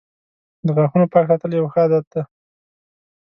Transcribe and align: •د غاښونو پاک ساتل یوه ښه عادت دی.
•د 0.65 0.67
غاښونو 0.75 1.11
پاک 1.13 1.25
ساتل 1.29 1.51
یوه 1.53 1.69
ښه 1.73 1.79
عادت 1.83 2.05
دی. 2.13 2.21